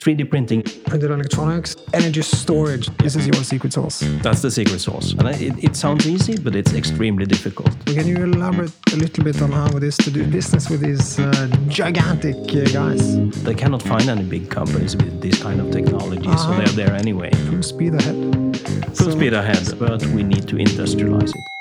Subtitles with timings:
[0.00, 0.62] 3D printing.
[0.62, 2.86] Printed electronics, energy storage.
[2.98, 4.04] This is your secret sauce.
[4.22, 5.12] That's the secret sauce.
[5.12, 7.74] And it, it sounds easy, but it's extremely difficult.
[7.86, 11.18] Can you elaborate a little bit on how it is to do business with these
[11.18, 13.42] uh, gigantic uh, guys?
[13.42, 16.36] They cannot find any big companies with this kind of technology, uh-huh.
[16.36, 17.30] so they're there anyway.
[17.50, 18.56] Full speed ahead.
[18.86, 21.57] Full so, speed ahead, but we need to industrialize it.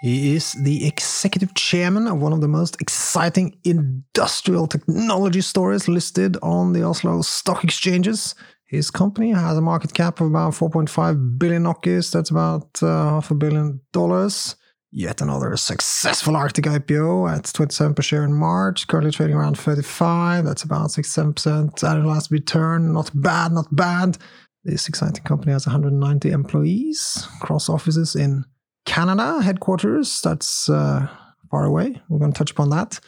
[0.00, 6.38] He is the executive chairman of one of the most exciting industrial technology stories listed
[6.42, 8.34] on the Oslo Stock Exchanges.
[8.64, 13.30] His company has a market cap of about 4.5 billion NOKs, that's about uh, half
[13.30, 14.56] a billion dollars.
[14.90, 20.46] Yet another successful Arctic IPO at 27 per share in March, currently trading around 35.
[20.46, 21.34] That's about 67%
[21.74, 22.94] annualized return.
[22.94, 24.16] Not bad, not bad.
[24.64, 28.44] This exciting company has 190 employees across offices in
[28.84, 31.06] Canada headquarters, that's uh,
[31.50, 32.00] far away.
[32.08, 33.00] We're going to touch upon that.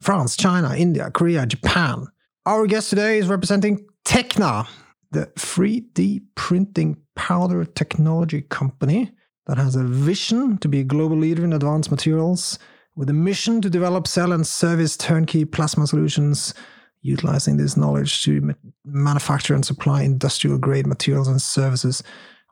[0.00, 2.06] France, China, India, Korea, Japan.
[2.44, 4.68] Our guest today is representing Tekna,
[5.10, 9.10] the 3D printing powder technology company
[9.46, 12.58] that has a vision to be a global leader in advanced materials
[12.94, 16.54] with a mission to develop, sell, and service turnkey plasma solutions,
[17.02, 22.02] utilizing this knowledge to manufacture and supply industrial grade materials and services.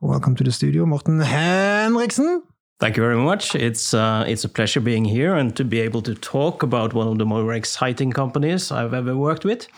[0.00, 2.42] Welcome to the studio, Morten Henriksen.
[2.80, 3.54] Thank you very much.
[3.54, 7.08] It's uh, it's a pleasure being here and to be able to talk about one
[7.08, 9.68] of the more exciting companies I've ever worked with.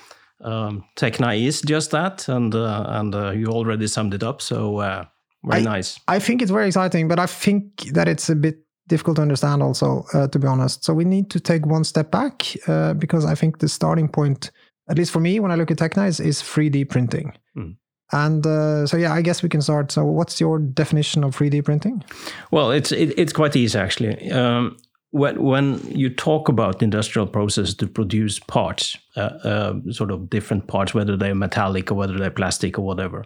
[0.41, 4.41] Um, Tekna is just that, and uh, and uh, you already summed it up.
[4.41, 5.05] So uh,
[5.45, 6.01] very I, nice.
[6.09, 9.63] I think it's very exciting, but I think that it's a bit difficult to understand.
[9.63, 13.25] Also, uh, to be honest, so we need to take one step back uh, because
[13.25, 14.51] I think the starting point,
[14.89, 17.33] at least for me, when I look at Tekna, is, is 3D printing.
[17.57, 17.77] Mm.
[18.13, 19.91] And uh, so, yeah, I guess we can start.
[19.91, 22.05] So, what's your definition of 3D printing?
[22.51, 24.31] Well, it's it, it's quite easy actually.
[24.31, 24.77] Um,
[25.11, 30.67] when when you talk about industrial process to produce parts, uh, uh, sort of different
[30.67, 33.25] parts, whether they're metallic or whether they're plastic or whatever,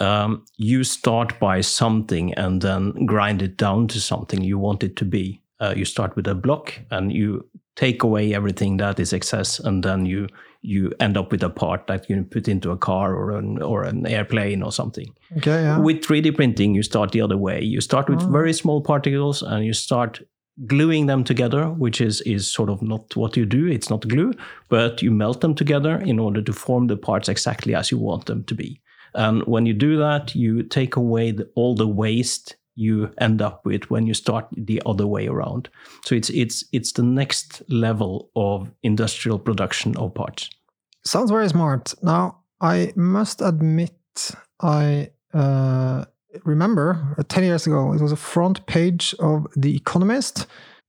[0.00, 4.96] um, you start by something and then grind it down to something you want it
[4.96, 5.40] to be.
[5.60, 7.44] Uh, you start with a block and you
[7.76, 10.26] take away everything that is excess, and then you
[10.62, 13.84] you end up with a part that you put into a car or an or
[13.84, 15.14] an airplane or something.
[15.36, 15.78] Okay, yeah.
[15.78, 17.62] With 3D printing, you start the other way.
[17.62, 18.30] You start with oh.
[18.30, 20.20] very small particles and you start
[20.66, 23.66] gluing them together, which is is sort of not what you do.
[23.66, 24.32] It's not glue,
[24.68, 28.26] but you melt them together in order to form the parts exactly as you want
[28.26, 28.80] them to be.
[29.14, 33.64] And when you do that, you take away the, all the waste you end up
[33.64, 35.68] with when you start the other way around.
[36.04, 40.50] So it's it's it's the next level of industrial production of parts.
[41.04, 41.94] Sounds very smart.
[42.02, 46.04] Now I must admit I uh,
[46.44, 50.46] remember uh, ten years ago it was a front page of The Economist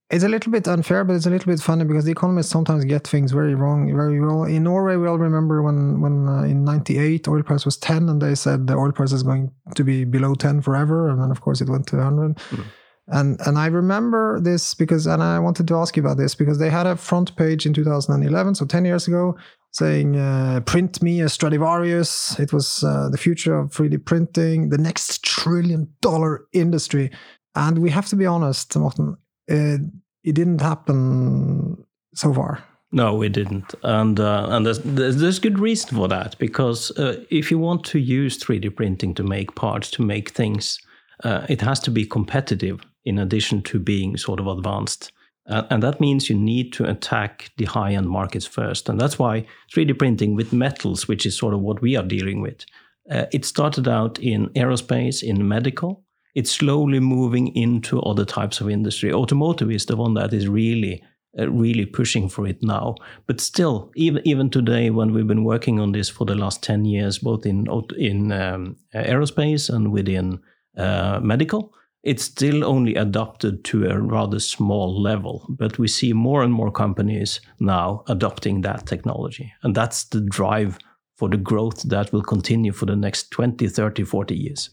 [0.09, 2.85] it's a little bit unfair, but it's a little bit funny because the economists sometimes
[2.85, 4.43] get things very wrong, very well.
[4.43, 8.21] In Norway, we all remember when, when uh, in '98 oil price was 10, and
[8.21, 11.41] they said the oil price is going to be below 10 forever, and then of
[11.41, 12.37] course it went to 100.
[12.37, 12.63] Mm.
[13.09, 16.57] And and I remember this because, and I wanted to ask you about this because
[16.57, 19.37] they had a front page in 2011, so 10 years ago,
[19.71, 24.77] saying uh, "Print me a Stradivarius." It was uh, the future of 3D printing, the
[24.77, 27.11] next trillion dollar industry.
[27.55, 29.17] And we have to be honest, Morten
[29.47, 29.81] it,
[30.23, 32.63] it didn't happen so far.
[32.91, 37.51] No, it didn't, and uh, and there's, there's good reason for that because uh, if
[37.51, 40.79] you want to use 3D printing to make parts, to make things,
[41.25, 45.11] uh, it has to be competitive in addition to being sort of advanced,
[45.49, 49.45] uh, and that means you need to attack the high-end markets first, and that's why
[49.75, 52.65] 3D printing with metals, which is sort of what we are dealing with,
[53.11, 56.05] uh, it started out in aerospace, in medical,
[56.37, 59.11] it's slowly moving into other types of industry.
[59.11, 61.03] Automotive is the one that is really
[61.39, 62.93] uh, really pushing for it now.
[63.25, 66.85] But still, even even today, when we've been working on this for the last ten
[66.85, 70.39] years, both in in um, aerospace and within
[70.77, 75.43] uh, medical, it's still only adopted to a rather small level.
[75.49, 80.77] But we see more and more companies now adopting that technology, and that's the drive
[81.15, 84.69] for the growth that will continue for the next 20, 30, 40 years.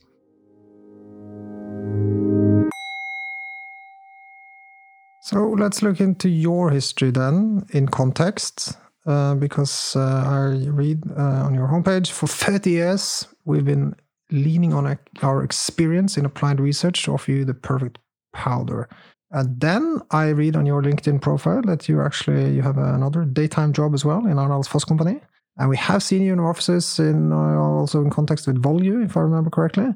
[5.21, 8.77] So let's look into your history then in context,
[9.07, 13.95] uh, because uh, I read uh, on your homepage for 30 years we've been
[14.31, 17.99] leaning on our experience in applied research to offer you the perfect
[18.33, 18.89] powder.
[19.31, 23.73] And then I read on your LinkedIn profile that you actually you have another daytime
[23.73, 25.21] job as well in Arendals Fossekompani.
[25.57, 29.17] And we have seen you in offices in uh, also in context with Volue, if
[29.17, 29.87] I remember correctly.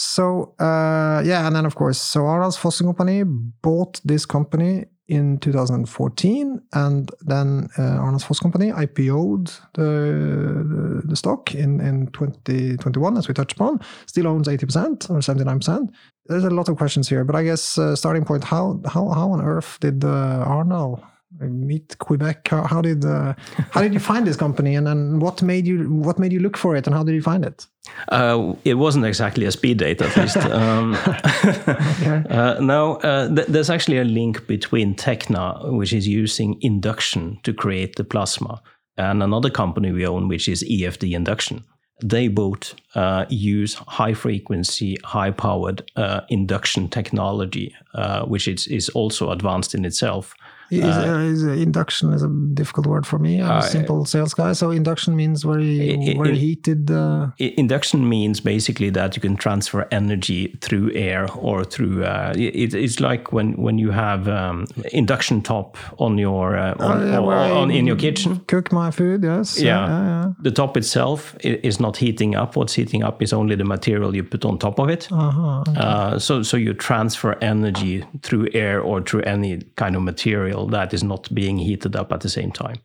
[0.00, 6.60] So uh, yeah, and then of course, so Arendals Company bought this company in 2014,
[6.72, 13.34] and then uh, Arendals Fossekompani IPO'd the, the, the stock in, in 2021, as we
[13.34, 13.80] touched upon.
[14.06, 15.88] Still owns 80% or 79%.
[16.26, 19.32] There's a lot of questions here, but I guess uh, starting point: how how how
[19.32, 21.02] on earth did uh, Arnold
[21.40, 22.48] meet Quebec?
[22.48, 23.34] How, how did uh,
[23.70, 26.56] how did you find this company, and then what made you what made you look
[26.56, 27.66] for it, and how did you find it?
[28.08, 30.36] Uh, it wasn't exactly a speed date, at least.
[30.36, 32.24] um, okay.
[32.30, 37.52] uh, no, uh, th there's actually a link between Tekna, which is using induction to
[37.52, 38.62] create the plasma,
[38.96, 41.64] and another company we own, which is EFD Induction.
[42.00, 48.88] They both uh, use high frequency, high powered uh, induction technology, uh, which is, is
[48.90, 50.32] also advanced in itself.
[50.70, 53.40] Is, uh, uh, is, uh, induction is a difficult word for me.
[53.40, 56.90] I'm a simple sales guy, so induction means very very heated.
[56.90, 57.28] Uh...
[57.38, 62.04] Induction means basically that you can transfer energy through air or through.
[62.04, 67.02] Uh, it, it's like when when you have um, induction top on your uh, on,
[67.02, 68.40] oh, yeah, well, on, in your kitchen.
[68.46, 69.58] Cook my food, yes.
[69.58, 69.86] Yeah.
[69.86, 70.32] yeah, yeah.
[70.42, 72.56] The top itself is not heating up.
[72.56, 75.08] What's heating up is only the material you put on top of it.
[75.10, 76.18] -huh, okay.
[76.18, 81.02] so so you transfer energy through air or through any kind of material that is
[81.02, 82.76] not being heated up at the same time.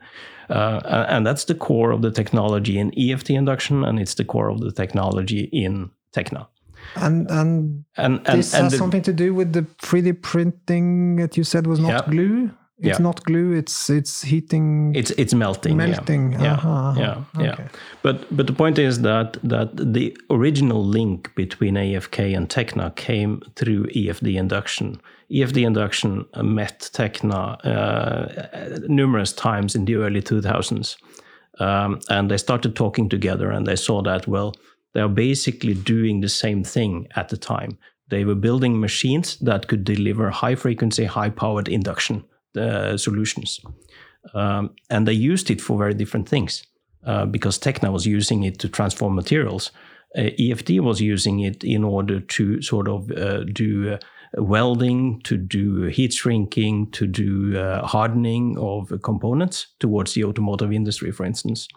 [0.49, 4.49] Uh, and that's the core of the technology in EFD induction, and it's the core
[4.49, 6.47] of the technology in Tekna.
[6.95, 11.15] And and, and, and this and has the, something to do with the 3D printing
[11.15, 12.11] that you said was not yeah.
[12.11, 12.51] glue.
[12.79, 13.03] It's yeah.
[13.03, 13.51] not glue.
[13.51, 14.95] It's it's heating.
[14.95, 15.77] It's it's melting.
[15.77, 16.33] Melting.
[16.33, 16.93] Yeah, uh-huh.
[16.97, 17.53] yeah, yeah.
[17.53, 17.67] Okay.
[18.01, 23.41] But but the point is that that the original link between AFK and Tekna came
[23.55, 24.99] through EFD induction.
[25.31, 30.97] EFD induction met Tekna uh, numerous times in the early 2000s.
[31.59, 34.53] Um, and they started talking together and they saw that, well,
[34.93, 37.77] they are basically doing the same thing at the time.
[38.09, 42.23] They were building machines that could deliver high frequency, high powered induction
[42.97, 43.59] solutions.
[44.33, 46.63] Um, and they used it for very different things
[47.05, 49.71] uh, because Tekna was using it to transform materials.
[50.15, 53.97] Uh, EFD was using it in order to sort of uh, do uh,
[54.41, 61.11] welding, to do heat shrinking, to do uh, hardening of components towards the automotive industry,
[61.11, 61.67] for instance.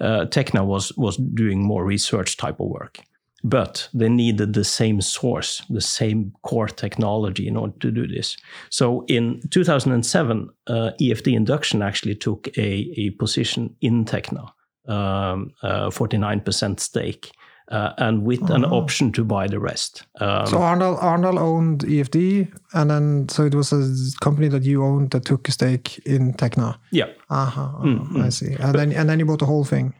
[0.00, 0.26] Uh,
[0.64, 3.00] was was doing more research type of work,
[3.44, 8.36] but they needed the same source, the same core technology in order to do this.
[8.70, 14.52] So in 2007, uh, EFD Induction actually took a, a position in Tekna,
[14.86, 17.32] um, 49% uh, stake
[17.72, 18.54] uh, and with uh-huh.
[18.54, 20.04] an option to buy the rest.
[20.20, 24.84] Um, so Arnold Arnold owned EFD, and then so it was a company that you
[24.84, 26.78] owned that took a stake in Tekna.
[26.90, 27.06] Yeah.
[27.30, 28.22] Uh-huh, uh-huh mm-hmm.
[28.22, 28.54] I see.
[28.54, 29.94] And but, then and then you bought the whole thing.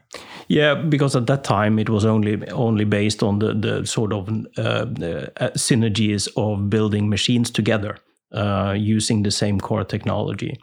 [0.48, 4.28] Yeah, because at that time it was only only based on the the sort of
[4.58, 7.96] uh, uh, synergies of building machines together
[8.32, 10.58] uh, using the same core technology.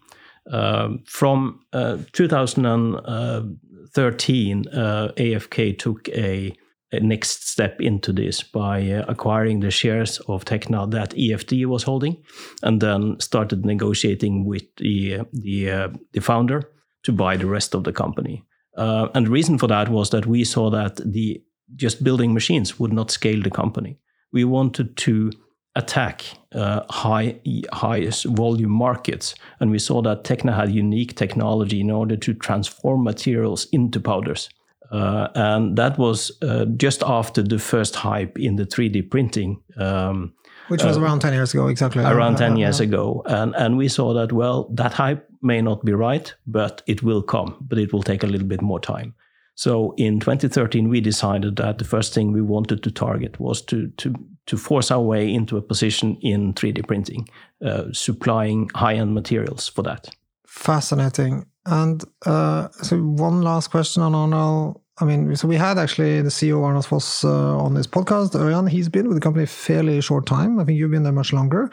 [0.51, 6.55] Um, from uh, 2013, AFK took a
[6.93, 12.17] next step into this by uh, acquiring the shares of Tekna that EFD was holding,
[12.63, 16.63] and then started negotiating with the the, uh, the founder
[17.03, 18.43] to buy the rest of the company.
[18.77, 21.41] Uh, and the reason for that was that we saw that the
[21.75, 23.99] just building machines would not scale the company.
[24.31, 25.31] We wanted to
[25.75, 27.39] attack uh, high
[27.71, 33.03] highest volume markets, and we saw that Tekna had unique technology in order to transform
[33.03, 34.49] materials into powders.
[34.91, 39.61] Uh, and that was uh, just after the first hype in the 3D printing.
[39.77, 40.33] Um,
[40.67, 42.03] Which was uh, around 10 years ago, exactly.
[42.03, 43.21] Around 10 years ago.
[43.25, 47.21] And, and we saw that, well, that hype may not be right, but it will
[47.21, 49.13] come, but it will take a little bit more time.
[49.55, 53.89] So in 2013, we decided that the first thing we wanted to target was to,
[53.97, 54.15] to,
[54.45, 57.27] to force our way into a position in 3D printing,
[57.65, 60.07] uh, supplying high end materials for that.
[60.47, 61.45] Fascinating.
[61.65, 64.81] And uh, so, one last question on Arnold.
[65.01, 68.31] I mean, so we had actually the CEO Arnold Foss uh, on this podcast.
[68.35, 70.57] Örjan, he's been with the company fairly short time.
[70.59, 71.69] I think you've been there much longer.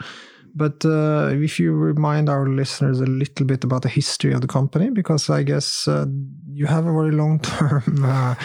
[0.55, 4.47] But uh, if you remind our listeners a little bit about the history of the
[4.47, 6.05] company, because I guess uh,
[6.51, 8.35] you have a very long term, uh,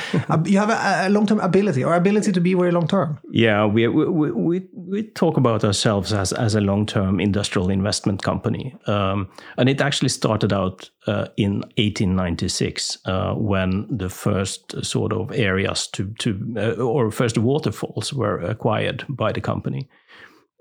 [0.45, 3.19] you have a, a long term ability or ability to be very long term.
[3.31, 8.23] Yeah, we, we, we, we talk about ourselves as, as a long term industrial investment
[8.23, 8.77] company.
[8.87, 15.33] Um, and it actually started out uh, in 1896 uh, when the first sort of
[15.33, 19.89] areas to, to uh, or first waterfalls were acquired by the company.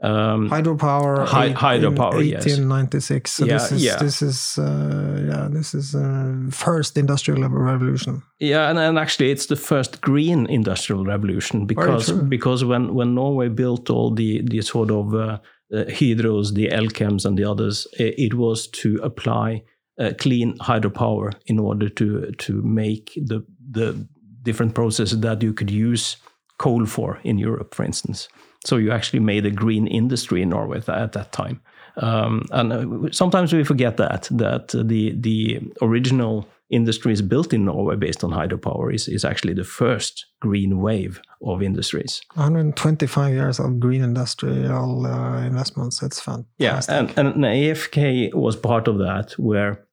[0.04, 3.32] Um, hydropower, hy- hydropower, 1896.
[3.32, 3.98] So yeah, this is yeah.
[3.98, 8.24] this is uh, yeah this is uh, first industrial revolution.
[8.40, 13.50] Yeah, and, and actually it's the first green industrial revolution because because when when Norway
[13.50, 15.38] built all the the sort of uh,
[15.72, 19.64] uh, Hydros, the Elkems, and the others, it, it was to apply
[20.00, 24.08] uh, clean hydropower in order to to make the the
[24.42, 26.18] different processes that you could use
[26.58, 28.28] coal for in Europe, for instance.
[28.66, 31.62] So you actually made a green industry in Norway at that time.
[31.98, 37.98] Um, and uh, sometimes we forget that that the the original industries built in Norway
[37.98, 42.22] based on hydropower is, is actually the first green wave of industries.
[42.36, 46.00] 125 years of green industrial uh, investments.
[46.00, 46.46] That's fun.
[46.58, 49.86] Yeah, and, and AFK was part of that, where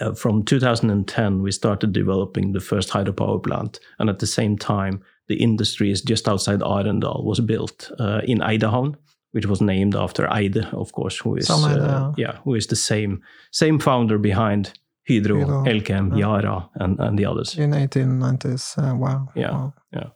[0.00, 5.02] uh, from 2010 we started developing the first hydropower plant, and at the same time
[5.28, 8.94] the industries just outside Arendal was built uh, in Eydehavn,
[9.32, 13.22] which was named after Eyde, of course, who is uh, yeah, who is the same
[13.50, 14.72] same founder behind
[15.08, 16.26] Hydro, Hydro Elkem, yeah.
[16.26, 17.56] Yara, and, and the others.
[17.56, 19.28] In 1890s, uh, wow.
[19.34, 19.74] Yeah, wow.
[19.92, 20.08] yeah.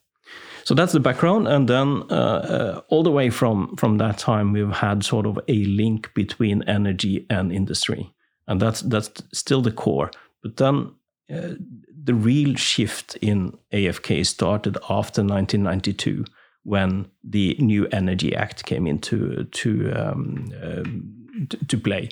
[0.64, 4.52] So that's the background, and then uh, uh, all the way from from that time,
[4.52, 8.12] we've had sort of a link between energy and industry,
[8.46, 10.10] and that's that's still the core.
[10.42, 10.92] But then
[11.32, 11.54] uh,
[12.02, 16.24] the real shift in AFK started after 1992
[16.64, 22.08] when the new Energy Act came into to um, um, to play.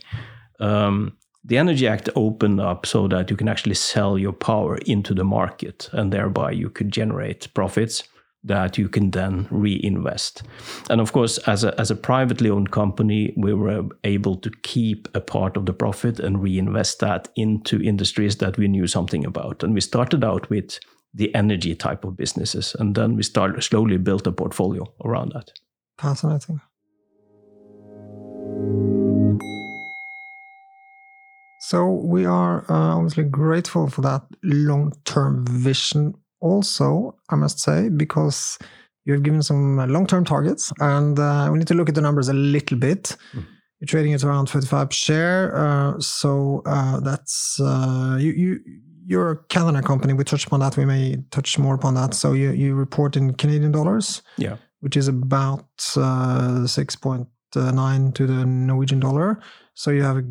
[0.61, 5.15] Um, the Energy Act opened up so that you can actually sell your power into
[5.15, 8.05] the market, and thereby you could generate profits
[8.45, 10.43] that you can then reinvest.
[10.89, 15.09] And of course, as a, as a privately owned company, we were able to keep
[15.15, 19.63] a part of the profit and reinvest that into industries that we knew something about.
[19.63, 20.79] And we started out with
[21.15, 25.51] the energy type of businesses, and then we started slowly built a portfolio around that.
[25.99, 26.61] Fascinating.
[31.61, 36.15] So we are uh, obviously grateful for that long-term vision.
[36.41, 38.59] Also, I must say, because
[39.05, 42.29] you have given some long-term targets, and uh, we need to look at the numbers
[42.29, 43.17] a little bit.
[43.33, 43.47] Mm.
[43.81, 48.33] You're trading at around 35 share, uh, so uh, that's uh, you.
[48.33, 48.61] You
[49.09, 50.13] you're a Canada company.
[50.13, 50.77] We touched upon that.
[50.77, 52.13] We may touch more upon that.
[52.13, 55.67] So you you report in Canadian dollars, yeah, which is about
[55.97, 59.41] uh, six point nine to the Norwegian dollar.
[59.73, 60.25] So you have a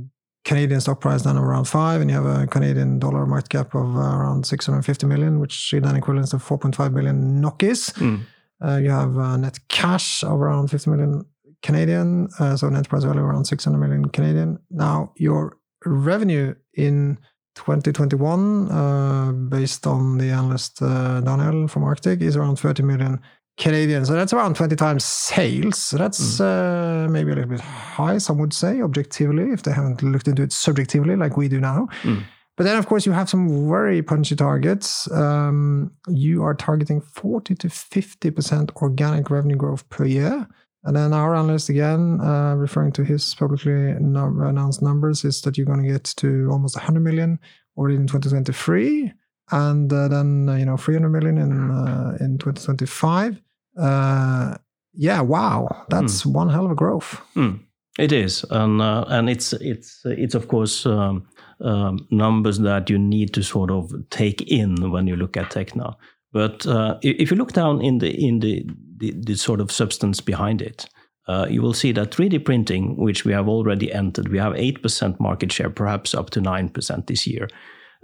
[0.48, 3.98] Canadian stock price then around five, and you have a Canadian dollar market cap of
[3.98, 7.92] uh, around 650 million, which then equivalents to 4.5 billion NOKis.
[7.98, 8.22] Mm.
[8.64, 11.26] Uh, you have uh, net cash of around 50 million
[11.62, 14.58] Canadian, uh, so net price value around 600 million Canadian.
[14.72, 17.18] Now, your revenue in
[17.56, 23.20] 2021, uh, based on the analyst uh, Daniel from Arctic, is around 30 million
[23.58, 24.06] Canadian.
[24.06, 25.78] So that's around 20 times sales.
[25.80, 27.06] So that's mm.
[27.06, 30.44] uh, maybe a little bit high, some would say, objectively, if they haven't looked into
[30.44, 31.88] it subjectively like we do now.
[32.04, 32.24] Mm.
[32.56, 35.10] But then, of course, you have some very punchy targets.
[35.12, 40.48] Um, you are targeting 40 to 50% organic revenue growth per year.
[40.84, 45.66] And then our analyst, again, uh, referring to his publicly announced numbers, is that you're
[45.66, 47.40] going to get to almost 100 million
[47.76, 49.14] already in 2023
[49.52, 53.42] and uh, then uh, you know 300 million in uh, in 2025
[53.78, 54.58] uh,
[54.94, 56.34] yeah, wow, that's mm.
[56.34, 57.22] one hell of a growth.
[57.36, 57.60] Mm.
[58.00, 61.28] It is, and uh, and it's it's it's of course um,
[61.62, 65.96] um, numbers that you need to sort of take in when you look at Tekna.
[66.32, 68.66] But uh, if you look down in the in the
[68.98, 70.88] the, the sort of substance behind it,
[71.28, 74.82] uh, you will see that 3D printing, which we have already entered, we have eight
[74.84, 77.48] percent market share, perhaps up to nine percent this year.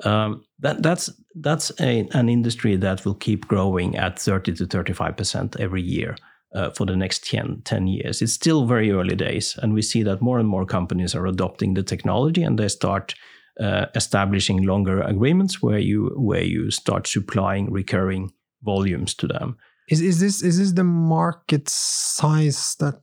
[0.03, 5.17] Um, that, that's that's a, an industry that will keep growing at 30 to 35
[5.17, 6.15] percent every year
[6.53, 8.21] uh, for the next 10, 10 years.
[8.21, 11.73] It's still very early days, and we see that more and more companies are adopting
[11.73, 13.15] the technology and they start
[13.59, 18.31] uh, establishing longer agreements where you where you start supplying recurring
[18.63, 19.57] volumes to them.
[19.89, 23.01] Is is this is this the market size that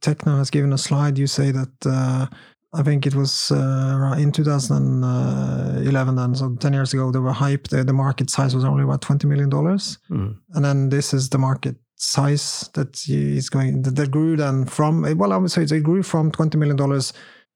[0.00, 1.18] Tekna has given a slide?
[1.18, 1.86] You say that.
[1.86, 2.26] Uh,
[2.74, 7.68] I think it was uh, in 2011, then, so 10 years ago, they were hyped.
[7.68, 9.48] The, the market size was only about $20 million.
[9.48, 10.36] Mm.
[10.54, 15.02] And then this is the market size that is going, that, that grew then from,
[15.16, 16.76] well, I would say it grew from $20 million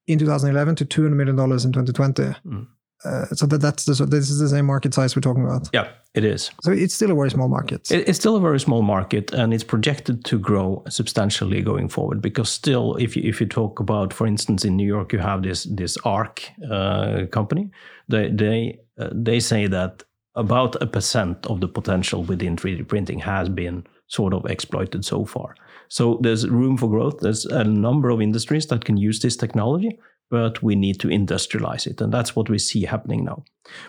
[0.06, 2.22] in 2011 to $200 million in 2020.
[2.22, 2.66] Mm.
[3.04, 5.68] Uh, so that that's the, so this is the same market size we're talking about.
[5.72, 6.50] Yeah, it is.
[6.62, 7.90] So it's still a very small market.
[7.90, 12.20] It, it's still a very small market, and it's projected to grow substantially going forward.
[12.20, 15.42] Because still, if you, if you talk about, for instance, in New York, you have
[15.42, 17.70] this this ARK uh, company.
[18.08, 20.02] They they uh, they say that
[20.34, 25.24] about a percent of the potential within 3D printing has been sort of exploited so
[25.24, 25.54] far.
[25.88, 27.18] So there's room for growth.
[27.20, 29.98] There's a number of industries that can use this technology
[30.30, 32.00] but we need to industrialize it.
[32.00, 33.44] And that's what we see happening now.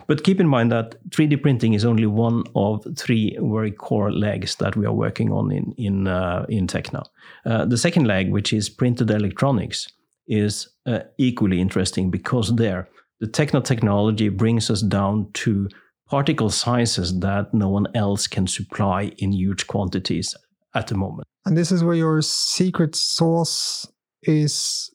[0.06, 4.56] But keep in mind that 3D printing is only one of three very core legs
[4.56, 7.04] that we are working on in, in, uh, in Tekna.
[7.44, 9.88] Uh, the second leg, which is printed electronics,
[10.28, 12.88] is uh, equally interesting because there,
[13.20, 15.68] the Tekna technology brings us down to
[16.08, 20.34] particle sizes that no one else can supply in huge quantities
[20.74, 21.26] at the moment.
[21.46, 23.86] And this is where your secret sauce
[24.22, 24.90] is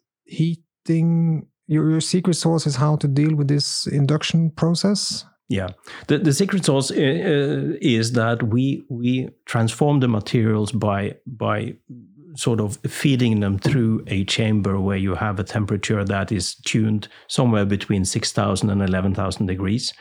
[0.86, 1.48] heating.
[1.68, 5.26] Your, your secret sauce is how to deal with this induction process.
[5.48, 5.70] Yeah,
[6.08, 11.76] the the secret sauce uh, uh is that we we transform the materials by by
[12.36, 17.08] sort of feeding them through a chamber where you have a temperature that is tuned
[17.28, 19.94] somewhere between 6,000 and 11,000 degrees.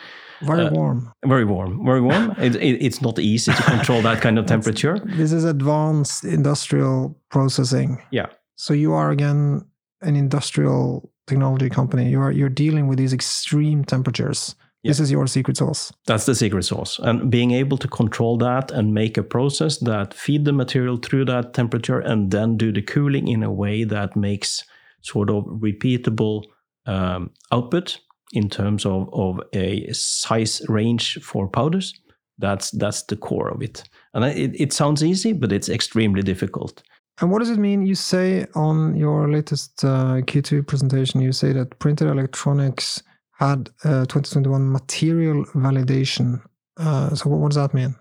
[0.43, 1.13] Very uh, warm.
[1.25, 1.85] Very warm.
[1.85, 2.35] Very warm.
[2.39, 4.99] it, it, it's not easy to control that kind of temperature.
[5.05, 8.03] This is advanced industrial processing.
[8.11, 8.27] Yeah.
[8.57, 9.65] So you are again
[10.03, 12.11] an industrial technology company.
[12.11, 14.55] You are you're dealing with these extreme temperatures.
[14.85, 15.93] This is your secret sauce.
[16.07, 16.99] That's the secret sauce.
[16.99, 21.25] And being able to control that and make a process that feed the material through
[21.27, 24.63] that temperature and then do the cooling in a way that makes
[25.01, 26.45] sort of repeatable
[26.85, 27.99] um, output
[28.35, 31.95] in terms of, of a size range for powders.
[32.37, 33.85] That's that's the core of it.
[34.13, 36.83] And it, it sounds easy, but it's extremely difficult.
[37.21, 37.87] And what does it mean?
[37.87, 43.03] You say on your latest uh, Q2 presentation, you say that printed electronics
[43.39, 46.43] had uh, 2021 material validation.
[46.77, 47.95] Uh, so what, what, does that mean?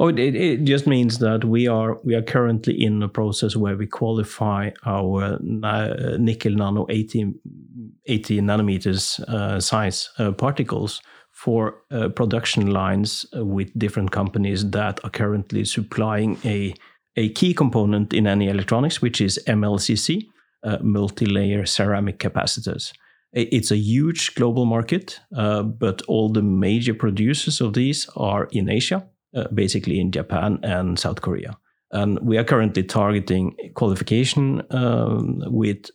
[0.00, 3.76] Oh, it, it, just means that we are we are currently in a process where
[3.76, 7.34] we qualify our nickel nano 80,
[8.06, 11.00] 80 nanometers uh, size uh, particles
[11.30, 16.74] for uh, production lines with different companies that are currently supplying a
[17.18, 20.28] a key component in any electronics, which is MLCC,
[20.62, 22.92] uh, multi-layer ceramic capacitors.
[23.32, 28.70] It's a huge global market, uh, but all the major producers of these are in
[28.70, 31.58] Asia, uh, basically in Japan and South Korea.
[31.90, 35.90] And we are currently targeting qualification um, with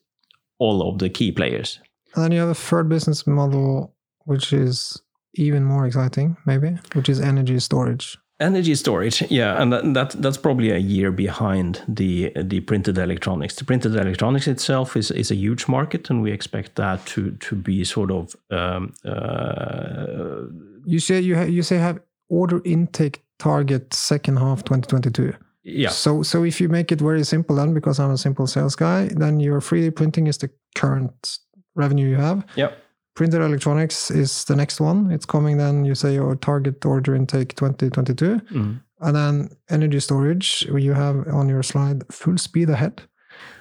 [0.59, 1.79] all of the key players.
[2.15, 5.01] And then you have a third business model, which is
[5.35, 8.17] even more exciting, maybe, which is energy storage.
[8.43, 13.55] Energy storage, yeah, and that, that, that's probably a year behind the the printed electronics.
[13.55, 17.55] The printed electronics itself is is a huge market, and we expect that to to
[17.55, 18.35] be sort of.
[18.51, 20.47] Um, uh,
[20.85, 25.33] you say you ha- you say have order intake target second half 2022.
[25.63, 25.89] Yeah.
[25.89, 29.09] So so if you make it very simple, then because I'm a simple sales guy,
[29.15, 31.39] then your 3D printing is the current
[31.75, 32.45] revenue you have.
[32.55, 32.82] Yep
[33.15, 35.11] printed electronics is the next one.
[35.11, 38.39] It's coming then, you say your target order intake 2022.
[38.51, 38.81] Mm.
[39.01, 43.03] And then energy storage, you have on your slide full speed ahead.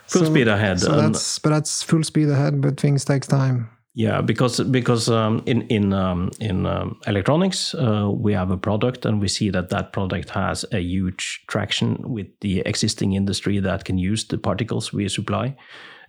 [0.07, 0.81] Full so, speed ahead.
[0.81, 3.71] So that's, but that's full speed ahead, but things takes time.
[3.95, 9.05] Yeah, because because um, in in um, in um, electronics uh, we have a product
[9.05, 13.85] and we see that that product has a huge traction with the existing industry that
[13.85, 15.55] can use the particles we supply.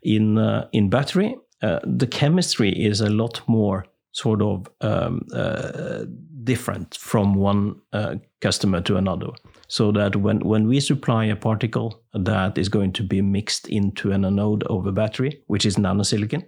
[0.01, 6.03] In uh, in battery, uh, the chemistry is a lot more sort of um, uh,
[6.43, 9.29] different from one uh, customer to another.
[9.67, 14.11] So that when, when we supply a particle that is going to be mixed into
[14.11, 16.45] an anode of a battery, which is nanosilicon,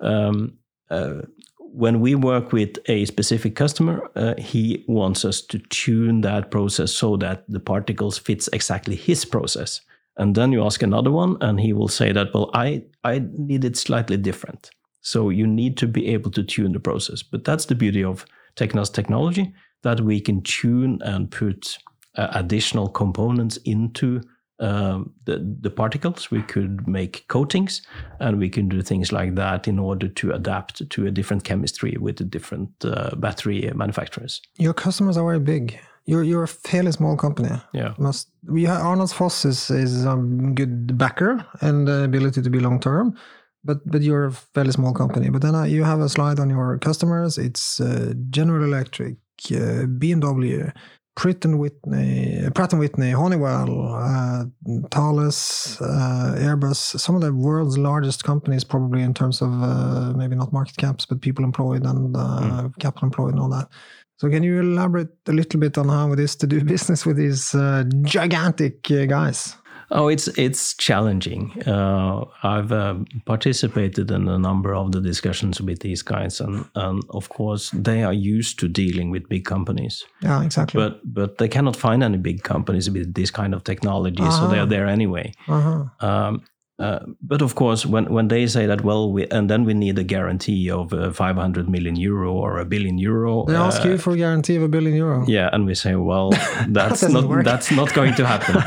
[0.00, 0.58] um,
[0.90, 1.22] uh,
[1.58, 6.92] when we work with a specific customer, uh, he wants us to tune that process
[6.92, 9.80] so that the particles fits exactly his process.
[10.16, 13.64] And then you ask another one, and he will say that, well, I, I need
[13.64, 14.70] it slightly different.
[15.02, 17.22] So you need to be able to tune the process.
[17.22, 18.26] But that's the beauty of
[18.56, 21.78] Tekna's technology that we can tune and put
[22.16, 24.22] uh, additional components into
[24.58, 26.30] um, the, the particles.
[26.30, 27.82] We could make coatings
[28.18, 31.96] and we can do things like that in order to adapt to a different chemistry
[32.00, 34.40] with the different uh, battery manufacturers.
[34.58, 35.78] Your customers are very big.
[36.06, 37.50] You're you're a fairly small company.
[37.72, 37.94] Yeah.
[37.98, 40.16] Must we have Arnold Foss is, is a
[40.54, 43.16] good backer and the ability to be long term,
[43.64, 45.30] but but you're a fairly small company.
[45.30, 47.38] But then uh, you have a slide on your customers.
[47.38, 49.16] It's uh, General Electric,
[49.50, 50.72] uh, BMW,
[51.16, 54.44] Pratt and Whitney, Pratt and Whitney, Honeywell, uh,
[54.92, 60.36] Thales, uh, Airbus, some of the world's largest companies, probably in terms of uh, maybe
[60.36, 62.78] not market caps, but people employed and mm.
[62.78, 63.68] capital employed and all that.
[64.18, 67.16] So can you elaborate a little bit on how it is to do business with
[67.16, 69.56] these uh, gigantic uh, guys?
[69.90, 71.62] Oh, it's it's challenging.
[71.64, 77.04] Uh, I've uh, participated in a number of the discussions with these guys, and, and
[77.10, 80.04] of course they are used to dealing with big companies.
[80.22, 80.80] Yeah, exactly.
[80.80, 84.38] But but they cannot find any big companies with this kind of technology, -huh.
[84.38, 85.32] so they are there anyway.
[85.46, 85.84] Uh-huh.
[86.00, 86.42] Um,
[86.78, 89.98] uh, but of course, when, when they say that, well, we, and then we need
[89.98, 93.46] a guarantee of uh, 500 million euro or a billion euro.
[93.46, 95.24] They ask uh, you for a guarantee of a billion euro.
[95.26, 96.30] Yeah, and we say, well,
[96.68, 97.46] that's doesn't work.
[97.46, 98.62] that's not going to happen.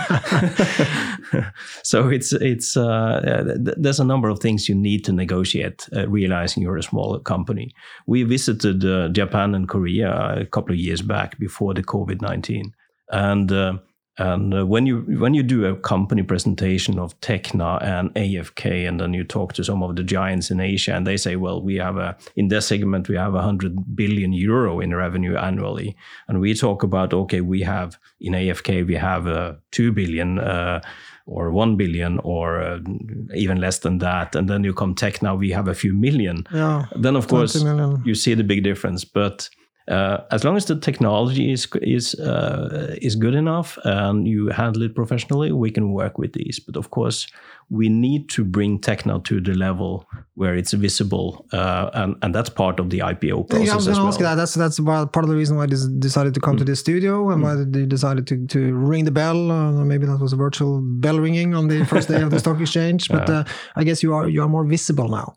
[1.84, 6.08] so it's it's uh, th- there's a number of things you need to negotiate, uh,
[6.10, 7.76] realizing you're a small company.
[8.08, 12.74] We visited uh, Japan and Korea a couple of years back before the COVID nineteen,
[13.12, 13.80] and.
[14.20, 19.00] And uh, when you when you do a company presentation of Tekna and AFK, and
[19.00, 21.76] then you talk to some of the giants in Asia, and they say, "Well, we
[21.78, 25.96] have a in this segment we have a hundred billion euro in revenue annually,"
[26.28, 30.40] and we talk about, okay, we have in AFK we have uh, two billion.
[30.40, 30.82] Uh,
[31.32, 32.80] or 1 billion or uh,
[33.36, 36.86] even less than that and then you come Tekna we have a few million Yeah.
[36.96, 38.02] then of course million.
[38.04, 39.48] you see the big difference but
[39.90, 44.84] uh, as long as the technology is is uh, is good enough and you handle
[44.84, 46.60] it professionally, we can work with these.
[46.60, 47.28] But of course,
[47.72, 52.50] we need to bring Tekna to the level where it's visible, uh, and and that's
[52.50, 54.08] part of the IPO process Yeah, I was going as to well.
[54.08, 54.36] ask that.
[54.36, 56.60] That's that's part of the reason why they decided to come Mm.
[56.60, 59.52] to this studio and why they decided to, to ring the bell.
[59.52, 62.60] Uh, maybe that was a virtual bell ringing on the first day of the stock
[62.60, 63.08] exchange.
[63.10, 63.44] But uh,
[63.76, 65.36] I guess you are you are more visible now.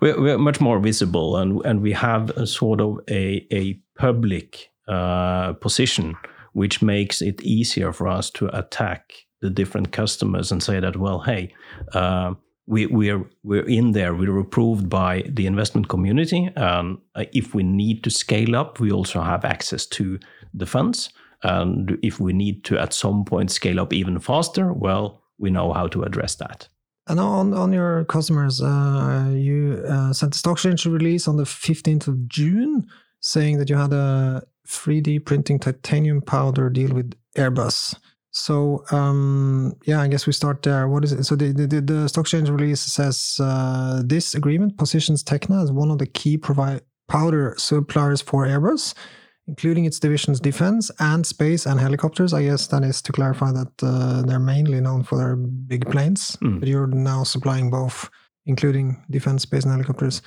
[0.00, 4.70] we're, we're much more visible and and we have a sort of a a public
[4.88, 6.14] uh, position
[6.52, 11.20] which makes it easier for us to attack the different customers and say that well
[11.20, 11.52] hey
[11.92, 12.32] uh,
[12.66, 14.14] we, we're we're in there.
[14.14, 16.50] We're approved by the investment community.
[16.56, 20.18] And uh, if we need to scale up we also have access to
[20.54, 21.10] the funds.
[21.42, 25.72] And if we need to at some point scale up even faster well we know
[25.72, 26.68] how to address that.
[27.06, 31.44] And on on your customers, uh, you uh, sent a stock exchange release on the
[31.44, 32.86] fifteenth of June,
[33.20, 37.94] saying that you had a 3D printing titanium powder deal with Airbus.
[38.36, 40.88] So um, yeah, I guess we start there.
[40.88, 41.24] What is it?
[41.24, 45.90] So the the, the stock exchange release says uh, this agreement positions Tekna as one
[45.90, 48.94] of the key provide powder suppliers for Airbus,
[49.46, 52.34] including its divisions defense and space and helicopters.
[52.34, 56.36] I guess that is to clarify that uh, they're mainly known for their big planes,
[56.42, 56.58] Mm.
[56.58, 58.10] but you're now supplying both,
[58.46, 60.22] including defense, space, and helicopters,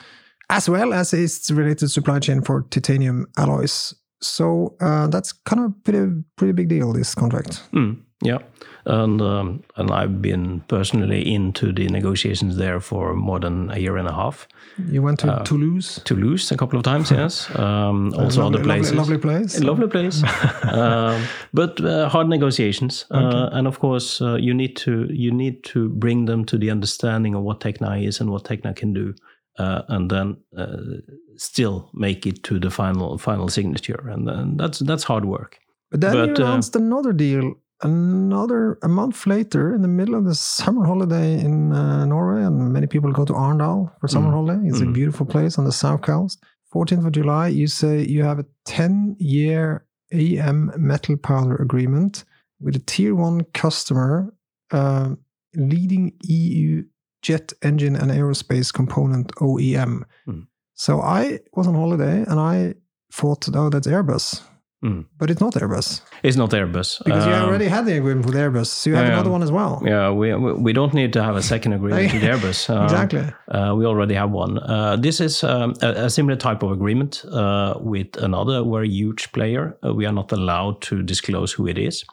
[0.49, 3.93] as well as its related supply chain for titanium alloys.
[4.21, 6.93] So uh, that's kind of pretty pretty big deal.
[6.93, 7.61] This contract.
[7.73, 8.39] Mm, yeah,
[8.85, 13.97] and um, and I've been personally into the negotiations there for more than a year
[13.97, 14.47] and a half.
[14.91, 16.01] You went Uh, to Toulouse.
[16.03, 17.47] Toulouse a couple of times, yes.
[17.55, 18.93] Um, also lovely, other places.
[18.95, 19.59] Lovely, lovely place.
[19.59, 20.23] A lovely place,
[20.63, 21.21] um,
[21.53, 25.89] but uh, hard negotiations, uh, and of course uh, you need to you need to
[25.89, 29.13] bring them to the understanding of what Tekna is and what Tekna can do,
[29.57, 31.01] uh, and then uh,
[31.35, 35.59] still make it to the final final signature, and then that's that's hard work.
[35.91, 40.15] But then But, you uh, announced another deal another a month later in the middle
[40.15, 44.29] of the summer holiday in uh, Norway, and many people go to Arendal for summer
[44.29, 44.33] Mm.
[44.33, 44.67] holiday.
[44.67, 44.93] It's a Mm.
[44.93, 46.43] beautiful place on the south coast.
[46.73, 52.25] 14th of July, you say you have a 10 year AM metal powder agreement
[52.59, 54.33] with a tier one customer,
[54.71, 55.09] uh,
[55.55, 56.83] leading EU
[57.21, 60.03] jet engine and aerospace component OEM.
[60.27, 60.47] Mm.
[60.73, 62.75] So I was on holiday and I
[63.11, 64.41] thought, oh, that's Airbus.
[64.85, 65.05] Mm.
[65.17, 68.35] But it's not Airbus It's not Airbus because you Um, already had the agreement with
[68.35, 68.67] Airbus.
[68.67, 69.13] So you have yeah.
[69.13, 69.81] another one as well.
[69.83, 72.69] Yeah, we we we don't need to have a second agreement with Airbus.
[72.69, 73.25] Um, Exactly.
[73.47, 74.59] Uh, we already have one.
[74.59, 79.31] Uh, this is um, a, a similar type of agreement uh, with another very huge
[79.31, 79.75] player.
[79.83, 82.05] Uh, we are not allowed to disclose who it is.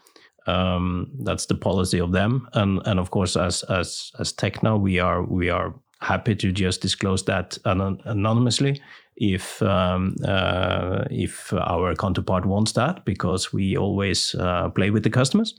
[0.46, 4.98] Um, that's the policy of them, and and of course, as as as Tekna, we
[4.98, 8.83] are we are happy to just disclose that anon- anonymously
[9.16, 15.11] if um, uh, if our counterpart wants that, because we always uh, play with the
[15.11, 15.54] customers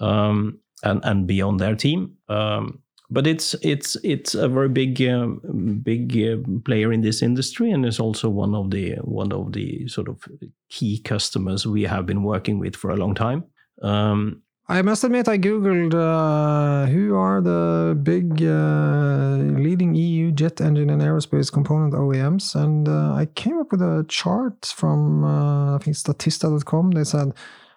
[0.00, 2.16] um, and and be on their team.
[2.28, 7.70] Um, but it's it's it's a very big um, big uh, player in this industry,
[7.70, 10.22] and is also one of the one of the sort of
[10.68, 13.44] key customers we have been working with for a long time.
[13.84, 20.58] Um, I must admit, I googled uh, who are the big uh, leading EU jet
[20.62, 25.76] engine and aerospace component OEMs, and uh, I came up with a chart from uh,
[25.76, 26.92] I think Statista.com.
[26.92, 27.34] They said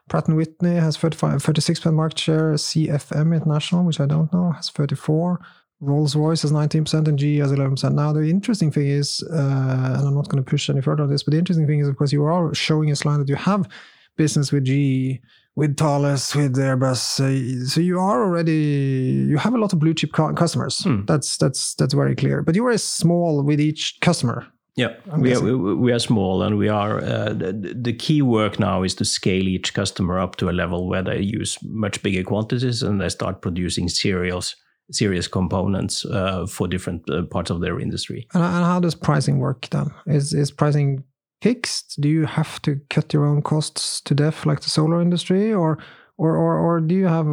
[0.08, 4.70] Pratt and Whitney has 35, 36% market share, CFM International, which I don't know, has
[4.70, 5.42] 34.
[5.80, 7.94] Rolls Royce has 19% and GE has 11%.
[7.94, 11.10] Now, the interesting thing is, uh, and I'm not going to push any further on
[11.10, 13.36] this, but the interesting thing is, of course, you are showing a slide that you
[13.36, 13.68] have
[14.16, 15.22] business with GE,
[15.58, 17.20] with Thales, with Airbus.
[17.20, 20.84] Uh, so you are already you have a lot of blue chip cu- customers.
[20.84, 21.04] Hmm.
[21.06, 22.44] That's that's that's very clear.
[22.44, 24.48] But you are small with each customer.
[24.76, 25.82] Yeah, I'm we are, guessing.
[25.82, 27.00] we are small, and we are.
[27.04, 30.88] Uh, the, the key work now is to scale each customer up to a level
[30.88, 34.56] where they use much bigger quantities and they start producing serials
[34.92, 38.26] serious components uh, for different uh, parts of their industry.
[38.34, 39.90] And, and how does pricing work then?
[40.06, 41.04] Is is pricing
[41.42, 42.00] fixed?
[42.02, 45.78] Do you have to cut your own costs to death like the solar industry, or
[46.20, 47.28] or, or, or do you have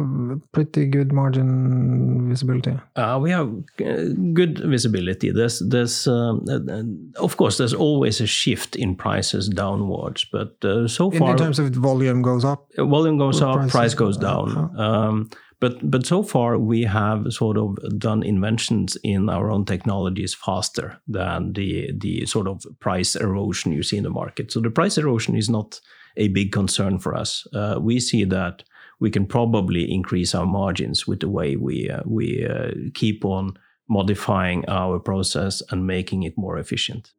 [0.51, 2.77] pretty good margin visibility?
[2.95, 3.51] Uh, we have
[3.83, 5.31] uh, good visibility.
[5.31, 10.87] There's, there's, um, uh, of course, there's always a shift in prices downwards, but uh,
[10.87, 14.17] so far, in, in, terms of volume goes up, volume goes up, price, price goes
[14.17, 14.79] down.
[14.79, 20.33] Um, but but so far we have sort of done inventions in our own technologies
[20.33, 24.51] faster than the the sort of price erosion you see in the market.
[24.51, 25.79] So the price erosion is not
[26.17, 27.47] a big concern for us.
[27.53, 28.63] Uh, we see that
[28.99, 33.57] we can probably increase our margins with the way we uh, we uh, keep on
[33.87, 37.13] modifying our process and making it more efficient.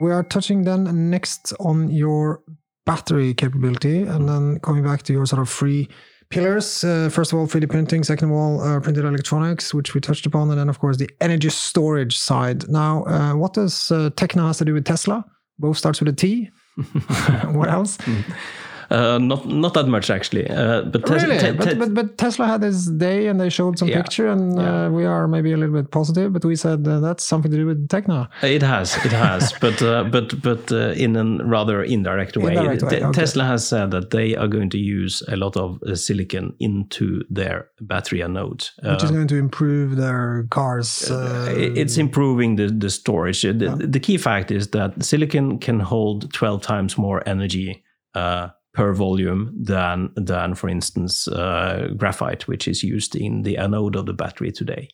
[0.00, 2.42] We are touching then next on your
[2.86, 5.88] battery capability, and then coming back to your sort of free
[6.30, 6.82] pillars.
[6.82, 8.02] Uh, first of all, 3D printing.
[8.02, 11.10] Second of all, uh, printed electronics, which we touched upon, and then of course the
[11.20, 12.68] energy storage side.
[12.68, 15.24] Now, uh, what does uh, Tekna has to do with Tesla?
[15.58, 16.50] Both starts with a T.
[17.52, 17.98] what else?
[18.90, 20.48] Uh, not not that much actually.
[20.48, 21.38] Uh, but, tes- really?
[21.38, 24.00] te- te- but, but, but Tesla had this day and they showed some yeah.
[24.00, 24.86] picture and yeah.
[24.86, 27.56] uh, we are maybe a little bit positive, but we said uh, that's something to
[27.56, 28.28] do with Tekna.
[28.42, 32.54] It has, it has, but uh, but but uh, in a rather indirect way.
[32.54, 33.02] Indirect way.
[33.02, 33.12] Okay.
[33.12, 37.68] Tesla has said that they are going to use a lot of silicon into their
[37.80, 41.10] battery anodes, which is going to improve their cars.
[41.10, 43.42] it's improving the the storage.
[43.42, 43.76] The, yeah.
[43.78, 47.82] the, key fact is that silicon can hold twelve times more energy.
[48.14, 53.96] Uh, per volume than than for instance uh, graphite, which is used in the anode
[53.96, 54.88] of the battery today.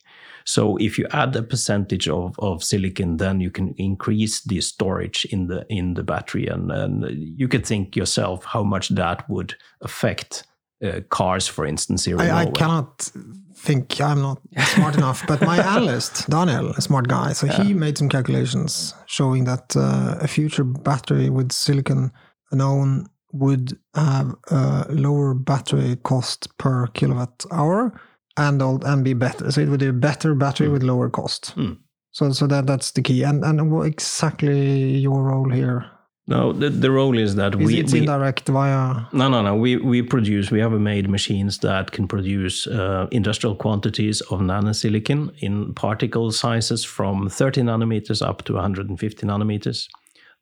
[0.45, 5.25] So if you add a percentage of, of silicon, then you can increase the storage
[5.25, 7.05] in the in the battery, and, and
[7.39, 10.45] you could think yourself how much that would affect
[10.81, 12.05] uh, cars, for instance.
[12.05, 13.11] Here I, I cannot
[13.55, 14.39] think I'm not
[14.75, 17.63] smart enough, but my analyst Daniel, a smart guy, so yeah.
[17.63, 22.11] he made some calculations showing that uh, a future battery with silicon
[22.53, 27.99] anode would have a lower battery cost per kilowatt hour
[28.37, 29.51] and and be better.
[29.51, 30.73] So it would be a better battery mm.
[30.73, 31.53] with lower cost.
[31.55, 31.77] Mm.
[32.11, 33.23] So so that that's the key.
[33.23, 35.89] And and what exactly your role here?
[36.25, 39.07] No, the, the role is that is we it's we, indirect via.
[39.11, 39.55] No, no, no.
[39.55, 40.51] We we produce.
[40.51, 46.85] We have made machines that can produce uh, industrial quantities of nanosilicon in particle sizes
[46.85, 49.89] from 30 nanometers up to 150 nanometers.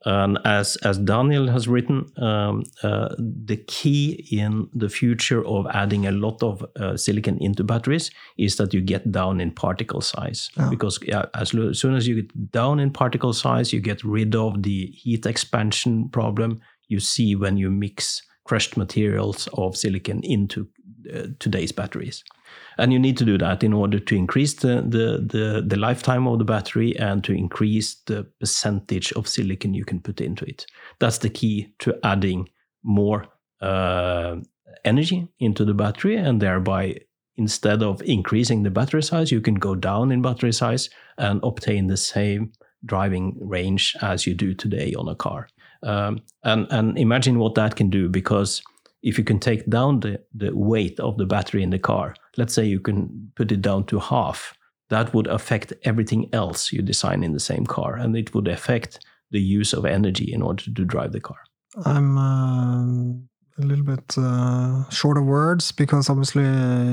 [0.06, 6.08] And as as Daniel has written, um, uh, the key in the future of adding
[6.08, 10.50] a lot of uh, silicon into batteries is that you get down in particle size.
[10.58, 10.70] Oh.
[10.70, 14.04] Because yeah, as, lo- as soon as you get down in particle size, you get
[14.04, 16.62] rid of the heat expansion problem
[16.92, 20.68] you see when you mix crushed materials of silicon into
[21.14, 22.24] uh, today's batteries
[22.78, 26.28] and you need to do that in order to increase the, the, the, the, lifetime
[26.28, 30.66] of the battery and to increase the percentage of silicon you can put into it.
[31.00, 32.50] That's the key to adding
[32.84, 33.28] more
[33.62, 34.38] uh,
[34.86, 36.98] energy into the battery, and thereby,
[37.36, 41.88] instead of increasing the battery size, you can go down in battery size and obtain
[41.88, 42.52] the same
[42.86, 45.48] driving range as you do today on a car.
[45.84, 48.62] Um, and, and imagine what that can do because
[49.04, 52.54] if you can take down the, the weight of the battery in the car, let's
[52.54, 54.54] say you can put it down to half,
[54.90, 59.00] that would affect everything else you design in the same car, and it would affect
[59.32, 61.38] the use of energy in order to drive the car.
[61.86, 66.44] I'm uh, a little bit uh, short of words because obviously,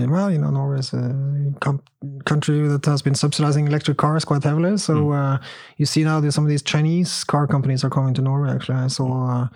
[0.07, 1.14] well, you know, Norway is a
[2.25, 4.77] country that has been subsidizing electric cars quite heavily.
[4.79, 5.35] So mm.
[5.37, 5.42] uh,
[5.77, 8.53] you see now that some of these Chinese car companies are coming to Norway.
[8.53, 9.49] Actually, I saw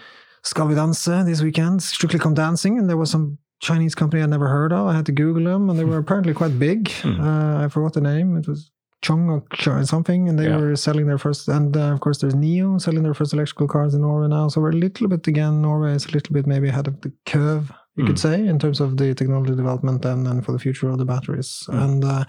[0.45, 4.31] Skal vi danse this weekend, Strictly Come Dancing, and there was some Chinese company I'd
[4.31, 4.89] never heard of.
[4.89, 6.89] I had to Google them, and they were apparently quite big.
[7.03, 7.21] Mm.
[7.21, 8.37] Uh, I forgot the name.
[8.37, 10.57] It was Chong or something, and they yeah.
[10.57, 11.49] were selling their first.
[11.49, 14.49] And uh, of course, there's NIO selling their first electrical cars in Norway now.
[14.49, 15.63] So we're a little bit again.
[15.63, 18.07] Norway is a little bit maybe ahead of the curve, you mm.
[18.07, 21.05] could say, in terms of the technology development and, and for the future of the
[21.05, 21.65] batteries.
[21.69, 21.85] Mm.
[21.85, 22.25] And uh,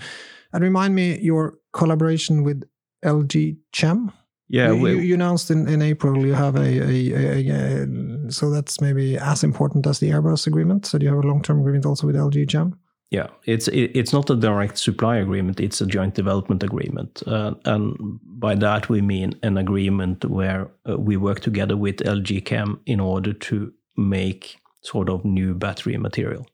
[0.52, 2.64] and remind me your collaboration with
[3.06, 4.12] LG Chem.
[4.50, 8.50] Yeah, you, we, you, announced in, in April you have a, a, a, a, so
[8.50, 10.86] that's maybe as important as the Airbus agreement.
[10.86, 12.78] So do you have a long term agreement also with LG Chem?
[13.10, 17.54] Yeah, it's it, it's not a direct supply agreement; it's a joint development agreement, uh,
[17.66, 22.80] and by that we mean an agreement where uh, we work together with LG Chem
[22.86, 26.46] in order to make sort of new battery material.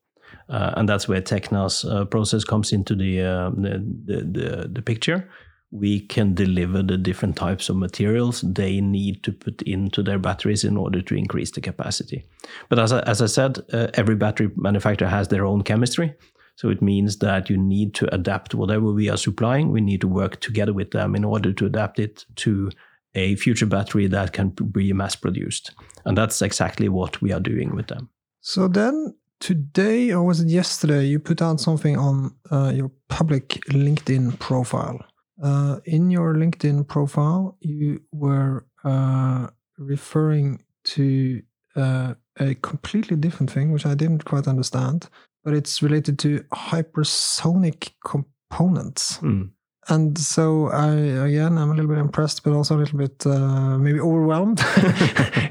[0.49, 4.81] Uh, and that's where Tekna's uh, process comes into the, uh, the, the, the, the
[4.81, 5.29] picture
[5.71, 10.63] we can deliver the different types of materials they need to put into their batteries
[10.63, 12.25] in order to increase the capacity.
[12.69, 16.15] But as I, as I said, uh, every battery manufacturer has their own chemistry.
[16.55, 20.07] So it means that you need to adapt whatever we are supplying, we need to
[20.07, 22.71] work together with them in order to adapt it to
[23.15, 25.71] a future battery that can be mass produced.
[26.05, 28.09] And that's exactly what we are doing with them.
[28.41, 33.61] So then today, or was it yesterday, you put out something on uh, your public
[33.69, 34.99] LinkedIn profile.
[35.41, 39.47] Uh, in your LinkedIn profile, you were uh,
[39.77, 41.41] referring to
[41.75, 45.09] uh, a completely different thing, which I didn't quite understand,
[45.43, 49.17] but it's related to hypersonic components.
[49.19, 49.51] Mm.
[49.89, 53.77] And so I again I'm a little bit impressed, but also a little bit uh,
[53.77, 54.61] maybe overwhelmed.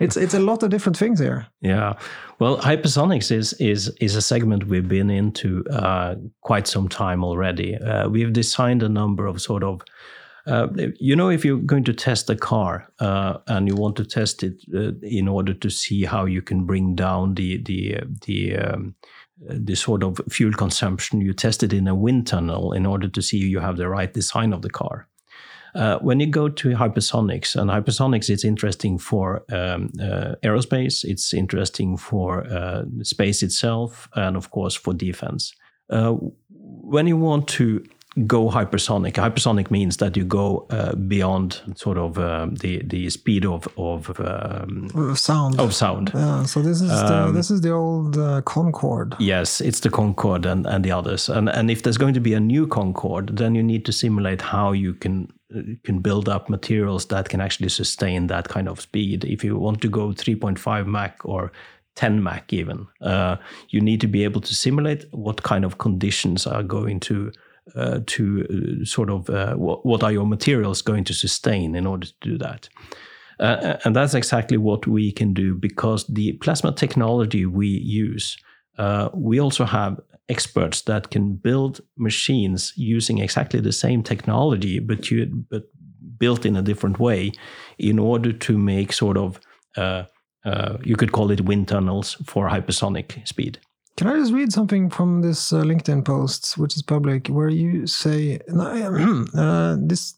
[0.00, 1.46] it's it's a lot of different things here.
[1.60, 1.94] Yeah,
[2.38, 7.76] well, hypersonics is is is a segment we've been into uh, quite some time already.
[7.76, 9.82] Uh, we've designed a number of sort of.
[10.46, 14.04] Uh, you know, if you're going to test a car uh, and you want to
[14.04, 18.56] test it uh, in order to see how you can bring down the the the
[18.56, 18.94] um,
[19.40, 23.22] the sort of fuel consumption, you test it in a wind tunnel in order to
[23.22, 25.08] see you have the right design of the car.
[25.74, 31.34] Uh, when you go to hypersonics, and hypersonics, it's interesting for um, uh, aerospace, it's
[31.34, 35.54] interesting for uh, space itself, and of course for defense.
[35.90, 36.14] Uh,
[36.50, 37.84] when you want to
[38.26, 39.12] go hypersonic.
[39.14, 44.18] Hypersonic means that you go uh, beyond sort of um, the the speed of of
[44.20, 46.10] um, sound of sound.
[46.14, 46.44] Yeah.
[46.44, 49.14] So this is um, the, this is the old uh, Concorde.
[49.18, 51.28] Yes, it's the Concorde and, and the others.
[51.28, 54.40] And and if there's going to be a new Concorde, then you need to simulate
[54.40, 58.80] how you can uh, can build up materials that can actually sustain that kind of
[58.80, 59.24] speed.
[59.24, 61.52] If you want to go 3.5 Mach or
[61.94, 63.36] 10 Mach even, uh,
[63.70, 67.32] you need to be able to simulate what kind of conditions are going to
[67.74, 71.86] uh, to uh, sort of uh, what, what, are your materials going to sustain in
[71.86, 72.68] order to do that.
[73.40, 78.36] Uh, and that's exactly what we can do because the plasma technology we use,
[78.78, 85.10] uh, we also have experts that can build machines using exactly the same technology, but
[85.10, 85.64] you but
[86.18, 87.32] built in a different way,
[87.78, 89.40] in order to make sort of
[90.84, 93.58] you could call it wind tunnels for hypersonic speed.
[93.98, 97.84] Can I just read something from this uh, LinkedIn post, which is public, where you
[97.88, 100.14] say, uh, this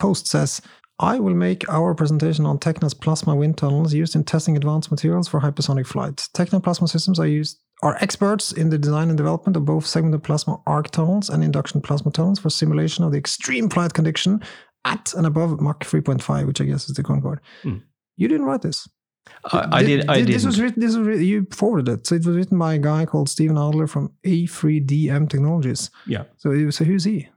[0.00, 0.60] post says,
[0.98, 5.28] I will make our presentation on Tekna's plasma wind tunnels used in testing advanced materials
[5.28, 6.28] for hypersonic flight.
[6.34, 10.24] Tekna plasma systems are used are experts in the design and development of both segmented
[10.24, 14.42] plasma arc tunnels and induction plasma tunnels for simulation of the extreme flight condition
[14.84, 17.40] at and above Mach 3.5, which I guess is the Concorde.
[17.62, 17.82] Mm.
[18.16, 18.88] You didn't write this.
[19.44, 20.08] I, I did.
[20.08, 20.28] I did.
[20.28, 20.80] This was written.
[20.80, 22.06] This was written, you forwarded it.
[22.06, 25.90] So it was written by a guy called Steven Adler from A3DM Technologies.
[26.06, 26.24] Yeah.
[26.36, 27.28] So so who's he?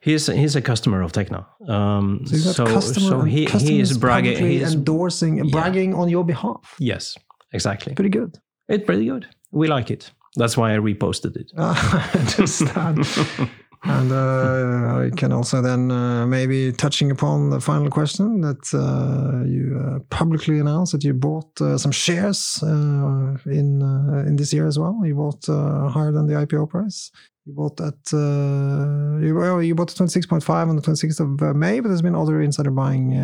[0.00, 1.44] He's he's a customer of Tekna.
[1.68, 5.50] Um, so, so, so he, he is bragging, he is endorsing, yeah.
[5.50, 6.76] bragging on your behalf.
[6.78, 7.16] Yes,
[7.52, 7.92] exactly.
[7.94, 8.38] Pretty good.
[8.68, 9.26] It's pretty good.
[9.50, 10.12] We like it.
[10.36, 11.50] That's why I reposted it.
[11.58, 13.04] I understand.
[13.84, 19.44] And uh, I can also then uh, maybe touching upon the final question that uh,
[19.44, 23.82] you uh, publicly announced that you bought uh, some shares uh, in
[24.26, 25.00] in this year as well.
[25.04, 27.10] You bought higher than the IPO price.
[27.44, 31.20] You bought at you, well, you bought twenty six point five on the twenty sixth
[31.20, 33.14] of May, but there's been other insider buying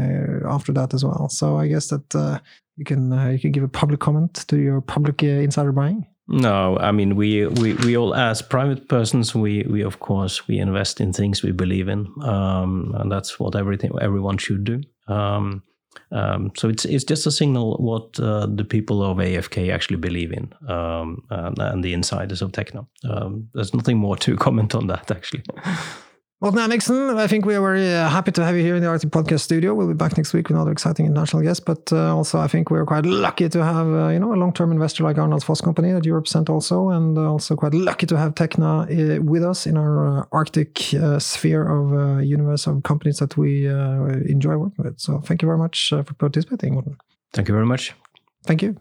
[0.48, 1.28] after that as well.
[1.28, 2.40] So I guess that
[2.76, 6.06] you can you can give a public comment to your public insider buying.
[6.28, 10.58] No, I mean we, we, we all as private persons we, we of course we
[10.58, 14.82] invest in things we believe in, um, and that's what everything everyone should do.
[15.08, 15.62] Um,
[16.10, 20.32] um, so it's it's just a signal what uh, the people of AFK actually believe
[20.32, 22.86] in, um, and, and, the insiders of Tekna.
[23.08, 25.42] Um, there's nothing more to comment on that actually.
[26.42, 28.82] Well, now, Nixon, I think we are very uh, happy to have you here in
[28.82, 29.74] the Arctic Podcast Studio.
[29.74, 31.64] We'll be back next week with another exciting international guest.
[31.64, 34.72] But uh, also, I think we're quite lucky to have uh, you know a long-term
[34.72, 38.88] investor like Arendals Fossekompani that you represent also, and also quite lucky to have Tekna
[38.90, 43.66] uh, with us in our uh, Arctic uh, sphere of universe of companies that we
[44.28, 44.98] enjoy working with.
[44.98, 46.96] So, thank you very much for participating, Morten.
[47.32, 47.94] Thank you very much.
[48.46, 48.80] Thank you.